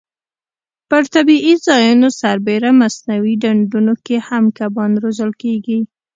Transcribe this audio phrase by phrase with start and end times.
[0.89, 5.79] پر طبیعي ځایونو سربېره مصنوعي ډنډونو کې هم کبان روزل کېږي.